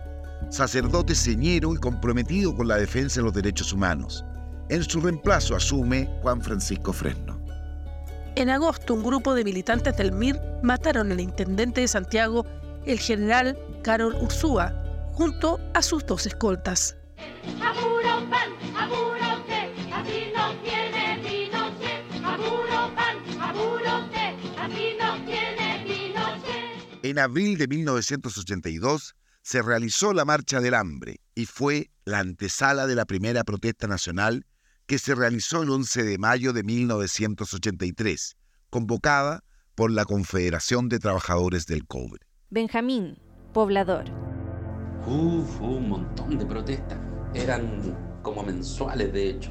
sacerdote 0.50 1.14
señero 1.14 1.74
y 1.74 1.76
comprometido 1.76 2.54
con 2.54 2.68
la 2.68 2.76
defensa 2.76 3.20
de 3.20 3.24
los 3.24 3.32
derechos 3.32 3.72
humanos. 3.72 4.24
En 4.68 4.82
su 4.82 5.00
reemplazo 5.00 5.54
asume 5.54 6.08
Juan 6.22 6.42
Francisco 6.42 6.92
Fresno. 6.92 7.38
En 8.36 8.50
agosto, 8.50 8.94
un 8.94 9.02
grupo 9.02 9.34
de 9.34 9.44
militantes 9.44 9.96
del 9.96 10.12
MIR 10.12 10.38
mataron 10.62 11.10
al 11.10 11.20
intendente 11.20 11.80
de 11.80 11.88
Santiago, 11.88 12.46
el 12.86 12.98
general 12.98 13.58
Carol 13.82 14.14
Ursúa, 14.20 14.72
junto 15.12 15.58
a 15.74 15.82
sus 15.82 16.06
dos 16.06 16.26
escoltas. 16.26 16.96
En 27.02 27.18
abril 27.18 27.56
de 27.58 27.66
1982 27.66 29.14
se 29.48 29.62
realizó 29.62 30.12
la 30.12 30.26
Marcha 30.26 30.60
del 30.60 30.74
Hambre 30.74 31.22
y 31.34 31.46
fue 31.46 31.90
la 32.04 32.18
antesala 32.18 32.86
de 32.86 32.94
la 32.94 33.06
primera 33.06 33.44
protesta 33.44 33.86
nacional 33.86 34.44
que 34.84 34.98
se 34.98 35.14
realizó 35.14 35.62
el 35.62 35.70
11 35.70 36.02
de 36.02 36.18
mayo 36.18 36.52
de 36.52 36.62
1983, 36.62 38.36
convocada 38.68 39.44
por 39.74 39.90
la 39.90 40.04
Confederación 40.04 40.90
de 40.90 40.98
Trabajadores 40.98 41.64
del 41.64 41.86
Cobre. 41.86 42.26
Benjamín, 42.50 43.16
poblador. 43.54 44.04
Uf, 45.06 45.62
un 45.62 45.88
montón 45.88 46.36
de 46.36 46.44
protestas. 46.44 46.98
Eran 47.32 48.20
como 48.20 48.42
mensuales, 48.42 49.10
de 49.14 49.30
hecho. 49.30 49.50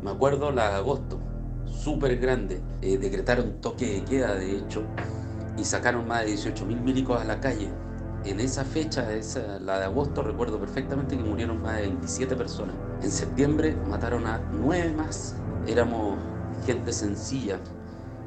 Me 0.00 0.12
acuerdo 0.12 0.52
la 0.52 0.68
de 0.68 0.74
agosto, 0.76 1.20
súper 1.66 2.18
grande. 2.18 2.62
Eh, 2.82 2.98
decretaron 2.98 3.60
toque 3.60 3.94
de 3.94 4.04
queda, 4.04 4.36
de 4.36 4.58
hecho, 4.58 4.86
y 5.58 5.64
sacaron 5.64 6.06
más 6.06 6.24
de 6.24 6.34
18.000 6.34 6.80
milicos 6.80 7.20
a 7.20 7.24
la 7.24 7.40
calle. 7.40 7.68
En 8.24 8.40
esa 8.40 8.64
fecha, 8.64 9.12
esa, 9.12 9.58
la 9.58 9.78
de 9.78 9.84
agosto, 9.84 10.22
recuerdo 10.22 10.58
perfectamente 10.58 11.14
que 11.14 11.22
murieron 11.22 11.60
más 11.60 11.76
de 11.76 11.82
27 11.82 12.34
personas. 12.36 12.74
En 13.02 13.10
septiembre 13.10 13.76
mataron 13.86 14.26
a 14.26 14.38
9 14.38 14.94
más. 14.94 15.34
Éramos 15.66 16.18
gente 16.64 16.90
sencilla, 16.94 17.58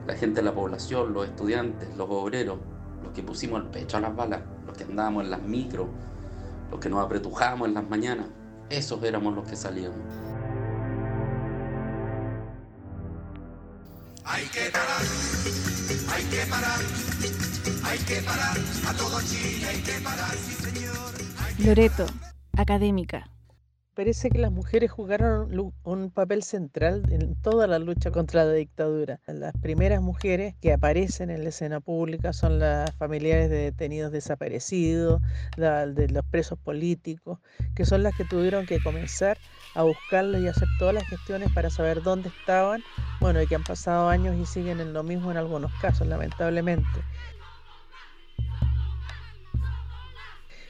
la 0.06 0.14
gente 0.14 0.42
de 0.42 0.44
la 0.44 0.54
población, 0.54 1.14
los 1.14 1.26
estudiantes, 1.26 1.90
los 1.98 2.08
obreros, 2.12 2.60
los 3.04 3.12
que 3.12 3.24
pusimos 3.24 3.60
el 3.64 3.70
pecho 3.70 3.98
a 3.98 4.02
las 4.02 4.16
balas, 4.16 4.42
los 4.68 4.78
que 4.78 4.84
andábamos 4.84 5.24
en 5.24 5.32
las 5.32 5.42
micros, 5.42 5.88
los 6.70 6.80
que 6.80 6.90
nos 6.90 7.04
apretujábamos 7.04 7.68
en 7.68 7.74
las 7.74 7.90
mañanas. 7.90 8.28
Esos 8.70 9.02
éramos 9.04 9.34
los 9.34 9.48
que 9.48 9.56
salíamos. 9.56 9.98
Hay 14.26 14.46
que 14.46 14.70
parar, 14.70 15.02
hay 16.14 16.24
que 16.26 16.46
parar, 16.52 16.80
hay 17.88 18.00
que 18.00 18.22
parar, 18.22 18.58
a 18.88 18.94
todo 18.94 19.22
Chile 19.22 19.66
hay 19.66 19.82
que 19.82 19.94
parar, 20.04 20.36
sí 20.36 20.54
señor. 20.54 21.66
Loreto, 21.66 22.06
académica. 22.58 23.30
Parece 23.96 24.30
que 24.30 24.38
las 24.38 24.52
mujeres 24.52 24.92
jugaron 24.92 25.74
un 25.84 26.12
papel 26.12 26.44
central 26.44 27.02
en 27.10 27.34
toda 27.42 27.66
la 27.66 27.80
lucha 27.80 28.12
contra 28.12 28.46
la 28.46 28.54
dictadura. 28.54 29.20
Las 29.26 29.54
primeras 29.60 30.04
mujeres 30.04 30.54
que 30.62 30.72
aparecen 30.72 31.32
en 31.32 31.42
la 31.42 31.50
escena 31.50 31.80
pública 31.80 32.32
son 32.32 32.60
las 32.60 32.94
familiares 32.98 33.50
de 33.50 33.58
detenidos 33.58 34.12
desaparecidos, 34.12 35.20
de 35.56 36.10
los 36.10 36.24
presos 36.26 36.60
políticos, 36.60 37.40
que 37.74 37.86
son 37.86 38.04
las 38.04 38.16
que 38.16 38.26
tuvieron 38.26 38.68
que 38.68 38.80
comenzar 38.84 39.40
a 39.74 39.82
buscarlos 39.82 40.42
y 40.42 40.48
hacer 40.48 40.68
todas 40.78 40.94
las 40.94 41.08
gestiones 41.08 41.52
para 41.54 41.72
saber 41.72 42.04
dónde 42.04 42.30
estaban, 42.30 42.84
bueno, 43.20 43.42
y 43.42 43.48
que 43.48 43.56
han 43.56 43.64
pasado 43.64 44.10
años 44.10 44.36
y 44.36 44.46
siguen 44.46 44.80
en 44.80 44.94
lo 44.94 45.02
mismo 45.02 45.32
en 45.32 45.38
algunos 45.38 45.72
casos, 45.82 46.06
lamentablemente. 46.06 47.00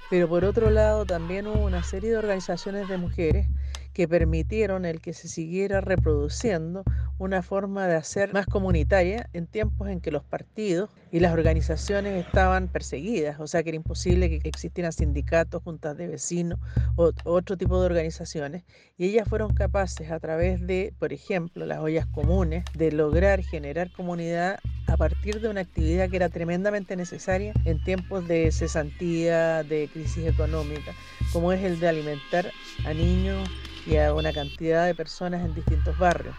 Pero 0.09 0.29
por 0.29 0.45
otro 0.45 0.69
lado 0.69 1.05
también 1.05 1.47
hubo 1.47 1.63
una 1.65 1.83
serie 1.83 2.11
de 2.11 2.17
organizaciones 2.17 2.87
de 2.87 2.97
mujeres 2.97 3.49
que 3.93 4.07
permitieron 4.07 4.85
el 4.85 5.01
que 5.01 5.13
se 5.13 5.27
siguiera 5.27 5.81
reproduciendo 5.81 6.87
una 7.19 7.41
forma 7.41 7.88
de 7.88 7.95
hacer 7.95 8.34
más 8.34 8.45
comunitaria 8.45 9.30
en 9.34 9.47
tiempos 9.47 9.89
en 9.89 10.01
que 10.01 10.12
los 10.12 10.23
partidos 10.23 10.89
y 11.12 11.19
las 11.19 11.34
organizaciones 11.34 12.25
estaban 12.25 12.67
perseguidas, 12.67 13.39
o 13.39 13.47
sea 13.47 13.63
que 13.63 13.69
era 13.69 13.77
imposible 13.77 14.30
que 14.30 14.47
existieran 14.47 14.91
sindicatos, 14.91 15.63
juntas 15.63 15.97
de 15.97 16.08
vecinos 16.08 16.60
o 16.95 17.12
otro 17.23 17.58
tipo 17.58 17.80
de 17.80 17.86
organizaciones, 17.86 18.63
y 18.97 19.06
ellas 19.06 19.27
fueron 19.27 19.53
capaces 19.53 20.12
a 20.12 20.19
través 20.19 20.65
de, 20.65 20.93
por 20.99 21.13
ejemplo, 21.13 21.65
las 21.65 21.80
ollas 21.80 22.06
comunes, 22.08 22.63
de 22.73 22.91
lograr 22.91 23.41
generar 23.41 23.91
comunidad 23.91 24.60
a 24.88 24.95
partir 24.95 25.41
de 25.41 25.49
una 25.49 25.62
actividad 25.62 26.10
que 26.10 26.15
era 26.15 26.30
tremendamente 26.30 26.95
necesaria 26.95 27.53
en 27.65 27.84
tiempos 27.84 28.27
de 28.27 28.51
cesantía, 28.51 29.63
de 29.63 29.89
crisis 29.91 30.25
económica, 30.25 30.93
como 31.34 31.51
es 31.51 31.63
el 31.63 31.80
de 31.80 31.89
alimentar 31.89 32.51
a 32.86 32.93
niños 32.93 33.49
y 33.86 33.97
a 33.97 34.13
una 34.13 34.32
cantidad 34.32 34.86
de 34.86 34.95
personas 34.95 35.45
en 35.45 35.53
distintos 35.53 35.97
barrios. 35.97 36.36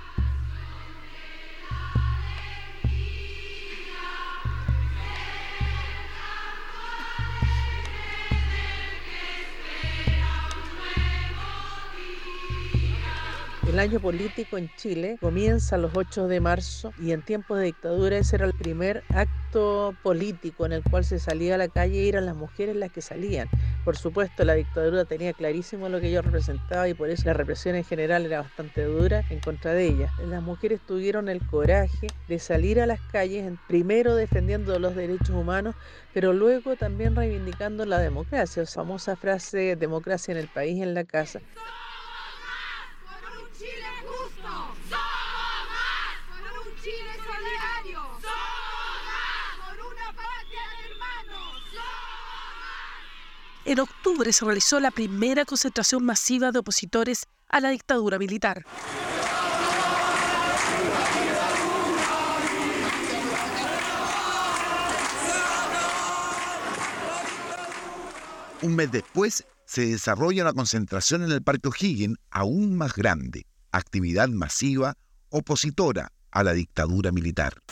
El 13.78 13.82
año 13.84 14.00
político 14.00 14.58
en 14.58 14.74
Chile 14.74 15.18
comienza 15.20 15.78
los 15.78 15.92
8 15.94 16.26
de 16.26 16.40
marzo 16.40 16.92
y 16.96 17.12
en 17.12 17.22
tiempos 17.22 17.58
de 17.58 17.66
dictadura 17.66 18.18
ese 18.18 18.34
era 18.34 18.44
el 18.46 18.52
primer 18.52 19.04
acto 19.12 19.96
político 20.02 20.66
en 20.66 20.72
el 20.72 20.84
cual 20.84 21.04
se 21.04 21.20
salía 21.20 21.54
a 21.54 21.58
la 21.58 21.68
calle 21.68 22.02
y 22.02 22.08
eran 22.08 22.26
las 22.26 22.34
mujeres 22.34 22.74
las 22.74 22.90
que 22.90 23.02
salían. 23.02 23.52
Por 23.84 23.96
supuesto, 23.96 24.44
la 24.44 24.54
dictadura 24.54 25.04
tenía 25.04 25.32
clarísimo 25.32 25.88
lo 25.88 26.00
que 26.00 26.10
yo 26.10 26.22
representaba 26.22 26.88
y 26.88 26.94
por 26.94 27.08
eso 27.08 27.28
la 27.28 27.34
represión 27.34 27.76
en 27.76 27.84
general 27.84 28.26
era 28.26 28.42
bastante 28.42 28.82
dura 28.82 29.24
en 29.28 29.38
contra 29.38 29.72
de 29.74 29.86
ella. 29.86 30.12
Las 30.16 30.42
mujeres 30.42 30.80
tuvieron 30.84 31.28
el 31.28 31.44
coraje 31.44 32.16
de 32.26 32.40
salir 32.40 32.80
a 32.80 32.86
las 32.86 33.00
calles, 33.02 33.48
primero 33.68 34.16
defendiendo 34.16 34.76
los 34.80 34.96
derechos 34.96 35.36
humanos, 35.36 35.76
pero 36.10 36.32
luego 36.32 36.76
también 36.76 37.14
reivindicando 37.14 37.86
la 37.86 38.00
democracia, 38.00 38.60
la 38.64 38.68
famosa 38.68 39.16
frase 39.16 39.76
democracia 39.76 40.32
en 40.32 40.38
el 40.38 40.48
país, 40.48 40.82
en 40.82 40.94
la 40.94 41.04
casa. 41.04 41.42
Chile 43.58 43.90
justo. 44.02 44.48
Somos 44.48 44.88
más. 44.88 46.14
Por 46.28 46.68
un 46.68 46.80
Chile 46.80 47.12
solidario. 47.16 48.00
Somos 48.22 48.96
más. 49.08 49.52
Por 49.66 49.76
una 49.84 50.06
patria 50.12 50.62
de 50.70 50.92
hermanos. 50.92 51.62
En 53.64 53.80
octubre 53.80 54.32
se 54.32 54.44
realizó 54.44 54.78
la 54.78 54.92
primera 54.92 55.44
concentración 55.44 56.04
masiva 56.04 56.52
de 56.52 56.60
opositores 56.60 57.26
a 57.48 57.58
la 57.58 57.70
dictadura 57.70 58.16
militar. 58.16 58.64
Un 68.62 68.76
mes 68.76 68.92
después 68.92 69.44
se 69.68 69.84
desarrolla 69.84 70.44
una 70.44 70.54
concentración 70.54 71.22
en 71.24 71.30
el 71.30 71.42
Parque 71.42 71.68
O'Higgins 71.68 72.16
aún 72.30 72.78
más 72.78 72.94
grande, 72.94 73.46
actividad 73.70 74.26
masiva 74.28 74.96
opositora 75.28 76.10
a 76.30 76.42
la 76.42 76.54
dictadura 76.54 77.12
militar. 77.12 77.62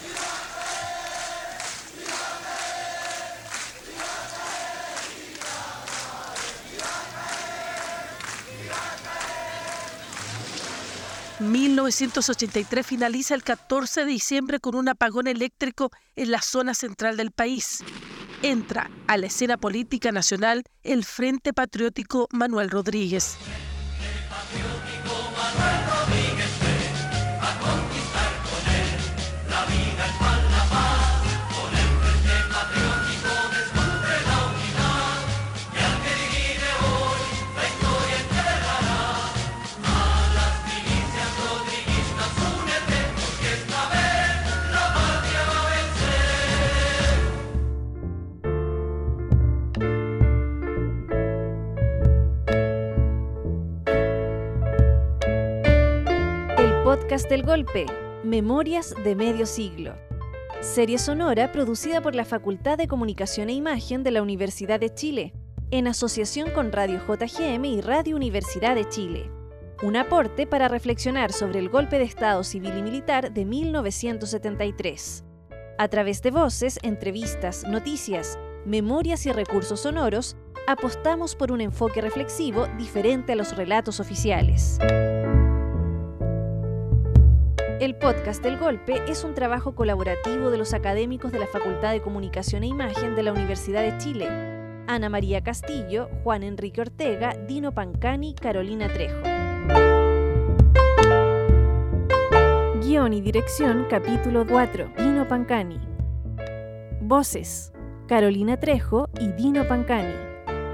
En 11.40 11.50
1983 11.52 12.86
finaliza 12.86 13.34
el 13.34 13.42
14 13.42 14.00
de 14.00 14.06
diciembre 14.06 14.60
con 14.60 14.74
un 14.74 14.90
apagón 14.90 15.28
eléctrico 15.28 15.90
en 16.14 16.30
la 16.30 16.42
zona 16.42 16.74
central 16.74 17.16
del 17.16 17.30
país. 17.30 17.82
Entra 18.42 18.90
a 19.06 19.16
la 19.16 19.26
escena 19.26 19.56
política 19.56 20.12
nacional 20.12 20.62
el 20.82 21.04
Frente 21.04 21.52
Patriótico 21.52 22.28
Manuel 22.32 22.70
Rodríguez. 22.70 23.36
Golpe, 57.42 57.86
Memorias 58.24 58.94
de 59.04 59.14
Medio 59.14 59.46
Siglo. 59.46 59.94
Serie 60.60 60.98
sonora 60.98 61.52
producida 61.52 62.00
por 62.00 62.14
la 62.14 62.24
Facultad 62.24 62.78
de 62.78 62.88
Comunicación 62.88 63.48
e 63.48 63.52
Imagen 63.52 64.02
de 64.02 64.10
la 64.10 64.22
Universidad 64.22 64.80
de 64.80 64.94
Chile, 64.94 65.34
en 65.70 65.86
asociación 65.86 66.50
con 66.50 66.72
Radio 66.72 67.00
JGM 67.06 67.64
y 67.64 67.80
Radio 67.80 68.16
Universidad 68.16 68.74
de 68.74 68.88
Chile. 68.88 69.30
Un 69.82 69.96
aporte 69.96 70.46
para 70.46 70.68
reflexionar 70.68 71.32
sobre 71.32 71.58
el 71.58 71.68
golpe 71.68 71.98
de 71.98 72.04
Estado 72.04 72.42
civil 72.44 72.78
y 72.78 72.82
militar 72.82 73.32
de 73.32 73.44
1973. 73.44 75.24
A 75.78 75.88
través 75.88 76.22
de 76.22 76.30
voces, 76.30 76.78
entrevistas, 76.82 77.64
noticias, 77.68 78.38
memorias 78.64 79.26
y 79.26 79.32
recursos 79.32 79.80
sonoros, 79.80 80.36
apostamos 80.66 81.36
por 81.36 81.52
un 81.52 81.60
enfoque 81.60 82.00
reflexivo 82.00 82.66
diferente 82.78 83.32
a 83.32 83.36
los 83.36 83.56
relatos 83.56 84.00
oficiales. 84.00 84.78
El 87.78 87.94
podcast 87.94 88.42
del 88.42 88.56
Golpe 88.56 89.02
es 89.06 89.22
un 89.22 89.34
trabajo 89.34 89.74
colaborativo 89.74 90.50
de 90.50 90.56
los 90.56 90.72
académicos 90.72 91.30
de 91.30 91.38
la 91.38 91.46
Facultad 91.46 91.92
de 91.92 92.00
Comunicación 92.00 92.62
e 92.62 92.68
Imagen 92.68 93.14
de 93.14 93.22
la 93.22 93.34
Universidad 93.34 93.82
de 93.82 93.98
Chile. 93.98 94.28
Ana 94.86 95.10
María 95.10 95.44
Castillo, 95.44 96.08
Juan 96.24 96.42
Enrique 96.42 96.80
Ortega, 96.80 97.36
Dino 97.46 97.72
Pancani, 97.72 98.34
Carolina 98.34 98.88
Trejo. 98.88 99.20
Guión 102.80 103.12
y 103.12 103.20
dirección, 103.20 103.86
capítulo 103.90 104.46
4, 104.46 104.92
Dino 104.96 105.28
Pancani. 105.28 105.78
Voces, 107.02 107.74
Carolina 108.08 108.58
Trejo 108.58 109.10
y 109.20 109.28
Dino 109.32 109.68
Pancani. 109.68 110.14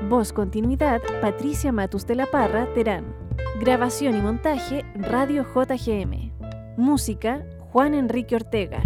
Voz 0.08 0.32
continuidad, 0.32 1.00
Patricia 1.20 1.72
Matus 1.72 2.06
de 2.06 2.14
la 2.14 2.26
Parra, 2.26 2.72
Terán. 2.74 3.16
Grabación 3.58 4.16
y 4.16 4.20
montaje, 4.20 4.84
Radio 4.94 5.44
JGM. 5.44 6.31
Música, 6.76 7.42
Juan 7.70 7.94
Enrique 7.94 8.34
Ortega. 8.34 8.82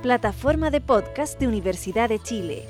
plataforma 0.03 0.69
de 0.69 0.81
podcast 0.81 1.39
de 1.39 1.47
Universidad 1.47 2.09
de 2.09 2.19
Chile. 2.19 2.67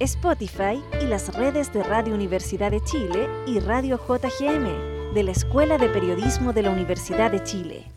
Spotify 0.00 0.82
y 1.02 1.06
las 1.06 1.34
redes 1.34 1.70
de 1.72 1.82
Radio 1.82 2.14
Universidad 2.14 2.70
de 2.70 2.80
Chile 2.82 3.28
y 3.46 3.60
Radio 3.60 3.98
JGM 3.98 4.93
de 5.14 5.22
la 5.22 5.30
Escuela 5.30 5.78
de 5.78 5.88
Periodismo 5.88 6.52
de 6.52 6.62
la 6.62 6.70
Universidad 6.70 7.30
de 7.30 7.42
Chile. 7.44 7.93